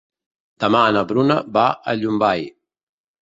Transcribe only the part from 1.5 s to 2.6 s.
va a Llombai.